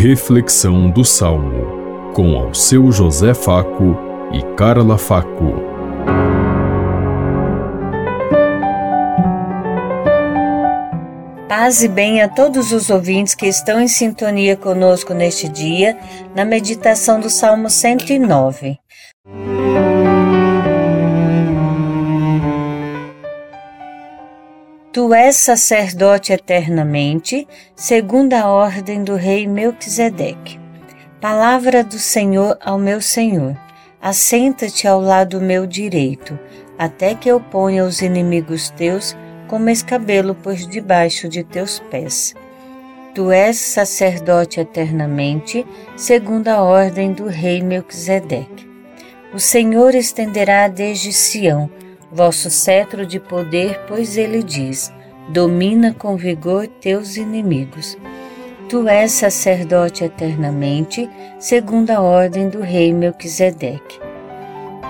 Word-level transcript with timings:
Reflexão 0.00 0.88
do 0.88 1.04
Salmo, 1.04 2.12
com 2.14 2.36
ao 2.38 2.54
seu 2.54 2.92
José 2.92 3.34
Faco 3.34 3.96
e 4.32 4.40
Carla 4.54 4.96
Faco. 4.96 5.54
Paz 11.48 11.82
e 11.82 11.88
bem 11.88 12.22
a 12.22 12.28
todos 12.28 12.70
os 12.70 12.90
ouvintes 12.90 13.34
que 13.34 13.46
estão 13.46 13.80
em 13.80 13.88
sintonia 13.88 14.56
conosco 14.56 15.12
neste 15.12 15.48
dia, 15.48 15.98
na 16.32 16.44
meditação 16.44 17.18
do 17.18 17.28
Salmo 17.28 17.68
109. 17.68 18.78
Tu 25.08 25.14
és 25.14 25.34
sacerdote 25.34 26.34
eternamente, 26.34 27.48
segundo 27.74 28.34
a 28.34 28.46
ordem 28.46 29.02
do 29.02 29.14
rei 29.14 29.46
Melquisedeque. 29.46 30.60
Palavra 31.18 31.82
do 31.82 31.98
Senhor 31.98 32.58
ao 32.60 32.78
meu 32.78 33.00
Senhor. 33.00 33.56
Assenta-te 34.02 34.86
ao 34.86 35.00
lado 35.00 35.40
meu 35.40 35.66
direito, 35.66 36.38
até 36.78 37.14
que 37.14 37.26
eu 37.26 37.40
ponha 37.40 37.86
os 37.86 38.02
inimigos 38.02 38.68
teus 38.68 39.16
como 39.46 39.70
escabelo 39.70 40.34
por 40.34 40.54
debaixo 40.56 41.26
de 41.26 41.42
teus 41.42 41.78
pés. 41.90 42.34
Tu 43.14 43.32
és 43.32 43.56
sacerdote 43.56 44.60
eternamente, 44.60 45.66
segundo 45.96 46.48
a 46.48 46.62
ordem 46.62 47.14
do 47.14 47.28
rei 47.28 47.62
Melquisedeque. 47.62 48.68
O 49.32 49.38
Senhor 49.38 49.94
estenderá 49.94 50.68
desde 50.68 51.14
Sião 51.14 51.70
vosso 52.10 52.50
cetro 52.50 53.06
de 53.06 53.20
poder, 53.20 53.80
pois 53.86 54.16
ele 54.16 54.42
diz: 54.42 54.92
domina 55.28 55.94
com 55.94 56.16
vigor 56.16 56.66
teus 56.66 57.16
inimigos. 57.16 57.96
Tu 58.68 58.86
és 58.88 59.12
sacerdote 59.12 60.04
eternamente, 60.04 61.08
segundo 61.38 61.90
a 61.90 62.00
ordem 62.00 62.48
do 62.48 62.60
rei 62.60 62.92
Melquisedeque. 62.92 64.00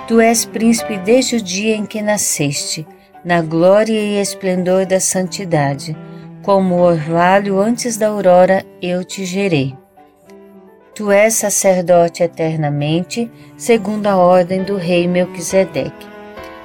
Tu 0.07 0.21
és 0.21 0.45
príncipe 0.45 0.97
desde 0.99 1.37
o 1.37 1.43
dia 1.43 1.77
em 1.77 1.85
que 1.85 2.01
nasceste, 2.01 2.87
na 3.25 3.43
glória 3.43 4.01
e 4.01 4.21
esplendor 4.21 4.87
da 4.87 4.99
santidade. 4.99 5.97
Como 6.43 6.77
o 6.77 6.81
orvalho 6.81 7.61
antes 7.61 7.97
da 7.97 8.09
aurora, 8.09 8.65
eu 8.81 9.05
te 9.05 9.25
gerei. 9.25 9.77
Tu 10.95 11.13
és 11.13 11.35
sacerdote 11.35 12.23
eternamente, 12.23 13.31
segundo 13.57 14.07
a 14.07 14.17
ordem 14.17 14.63
do 14.63 14.77
rei 14.77 15.07
Melquisedeque. 15.07 16.07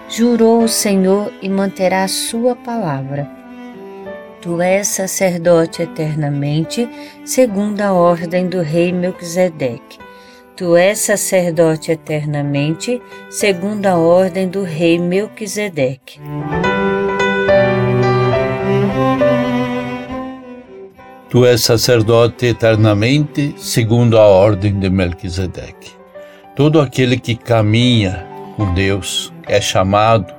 Jurou 0.09 0.63
o 0.63 0.69
Senhor 0.69 1.31
e 1.41 1.49
manterá 1.49 2.03
a 2.03 2.07
sua 2.07 2.55
palavra. 2.55 3.42
Tu 4.43 4.61
és 4.61 4.85
sacerdote 4.85 5.83
eternamente, 5.83 6.89
segundo 7.23 7.79
a 7.79 7.93
ordem 7.93 8.49
do 8.49 8.61
rei 8.61 8.91
Melquisedeque. 8.91 9.97
Tu 10.57 10.75
és 10.75 10.99
sacerdote 10.99 11.93
eternamente, 11.93 13.01
segundo 13.29 13.85
a 13.85 13.95
ordem 13.95 14.49
do 14.49 14.65
rei 14.65 14.99
Melquisedeque. 14.99 16.19
Tu 21.29 21.45
és 21.45 21.61
sacerdote 21.61 22.47
eternamente, 22.47 23.55
segundo 23.57 24.17
a 24.19 24.27
ordem 24.27 24.77
de 24.77 24.89
Melquisedeque. 24.89 25.93
Todo 26.53 26.81
aquele 26.81 27.17
que 27.17 27.37
caminha 27.37 28.27
com 28.57 28.73
Deus 28.73 29.31
é 29.47 29.61
chamado 29.61 30.33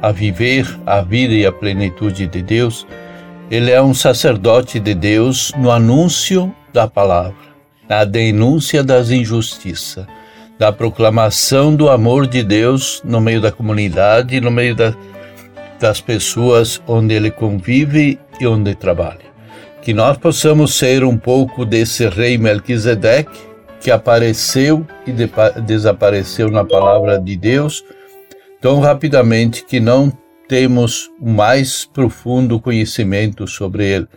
a 0.00 0.10
viver 0.10 0.66
a 0.86 1.02
vida 1.02 1.34
e 1.34 1.44
a 1.44 1.52
plenitude 1.52 2.26
de 2.26 2.40
Deus, 2.40 2.86
ele 3.50 3.70
é 3.70 3.82
um 3.82 3.94
sacerdote 3.94 4.80
de 4.80 4.94
Deus 4.94 5.52
no 5.56 5.70
anúncio 5.70 6.54
da 6.72 6.88
palavra, 6.88 7.34
na 7.88 8.04
denúncia 8.04 8.82
das 8.82 9.10
injustiças, 9.10 10.06
da 10.58 10.72
proclamação 10.72 11.74
do 11.74 11.88
amor 11.90 12.26
de 12.26 12.42
Deus 12.42 13.02
no 13.04 13.20
meio 13.20 13.40
da 13.40 13.52
comunidade, 13.52 14.40
no 14.40 14.50
meio 14.50 14.74
da, 14.74 14.94
das 15.78 16.00
pessoas 16.00 16.80
onde 16.86 17.14
ele 17.14 17.30
convive 17.30 18.18
e 18.40 18.46
onde 18.46 18.74
trabalha. 18.74 19.34
Que 19.82 19.92
nós 19.92 20.16
possamos 20.16 20.74
ser 20.74 21.04
um 21.04 21.16
pouco 21.16 21.64
desse 21.64 22.08
rei 22.08 22.38
Melquisedeque 22.38 23.54
que 23.80 23.90
apareceu 23.90 24.86
e 25.06 25.12
de, 25.12 25.30
desapareceu 25.66 26.50
na 26.50 26.64
palavra 26.64 27.20
de 27.20 27.36
Deus 27.36 27.84
tão 28.58 28.80
rapidamente 28.80 29.62
que 29.62 29.78
não 29.78 30.10
temos 30.48 31.10
o 31.20 31.28
mais 31.28 31.84
profundo 31.84 32.60
conhecimento 32.60 33.46
sobre 33.46 33.84
ele, 33.86 34.08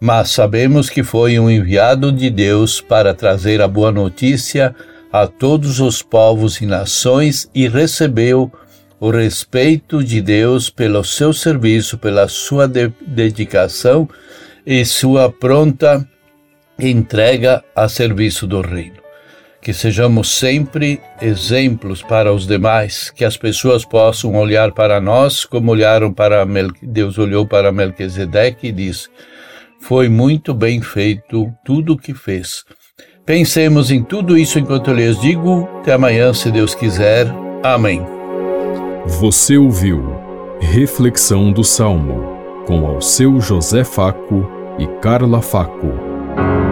mas 0.00 0.30
sabemos 0.30 0.88
que 0.88 1.02
foi 1.02 1.38
um 1.38 1.50
enviado 1.50 2.12
de 2.12 2.30
Deus 2.30 2.80
para 2.80 3.14
trazer 3.14 3.60
a 3.60 3.68
boa 3.68 3.90
notícia 3.90 4.74
a 5.12 5.26
todos 5.26 5.80
os 5.80 6.02
povos 6.02 6.60
e 6.60 6.66
nações 6.66 7.50
e 7.54 7.66
recebeu 7.66 8.52
o 9.00 9.10
respeito 9.10 10.02
de 10.02 10.20
Deus 10.20 10.68
pelo 10.70 11.02
seu 11.04 11.32
serviço, 11.32 11.98
pela 11.98 12.28
sua 12.28 12.66
de 12.66 12.92
dedicação 13.06 14.08
e 14.66 14.84
sua 14.84 15.30
pronta 15.30 16.06
entrega 16.78 17.64
a 17.74 17.88
serviço 17.88 18.46
do 18.46 18.60
reino 18.60 19.07
que 19.60 19.72
sejamos 19.72 20.28
sempre 20.30 21.00
exemplos 21.20 22.02
para 22.02 22.32
os 22.32 22.46
demais, 22.46 23.10
que 23.10 23.24
as 23.24 23.36
pessoas 23.36 23.84
possam 23.84 24.34
olhar 24.36 24.72
para 24.72 25.00
nós 25.00 25.44
como 25.44 25.72
olharam 25.72 26.12
para 26.12 26.44
Mel... 26.44 26.68
Deus 26.82 27.18
olhou 27.18 27.46
para 27.46 27.72
Melquisedeque 27.72 28.68
e 28.68 28.72
disse: 28.72 29.08
Foi 29.80 30.08
muito 30.08 30.54
bem 30.54 30.80
feito 30.80 31.52
tudo 31.64 31.94
o 31.94 31.98
que 31.98 32.14
fez. 32.14 32.64
Pensemos 33.26 33.90
em 33.90 34.02
tudo 34.02 34.38
isso 34.38 34.58
enquanto 34.58 34.90
eu 34.90 34.96
lhes 34.96 35.20
digo. 35.20 35.68
Até 35.80 35.92
amanhã, 35.92 36.32
se 36.32 36.50
Deus 36.50 36.74
quiser. 36.74 37.26
Amém. 37.62 38.02
Você 39.06 39.58
ouviu 39.58 40.16
Reflexão 40.60 41.52
do 41.52 41.62
Salmo 41.62 42.38
com 42.66 42.86
ao 42.86 43.00
seu 43.00 43.40
José 43.40 43.84
Faco 43.84 44.46
e 44.78 44.86
Carla 45.00 45.40
Faco. 45.40 46.67